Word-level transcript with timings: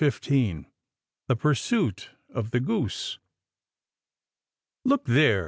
CHAPTER 0.03 0.17
XV 0.49 0.65
THE 1.27 1.35
PURSUIT 1.35 2.09
OF 2.33 2.49
THE 2.49 2.59
GOOSE" 2.59 3.19
Look 4.83 5.05
there 5.05 5.39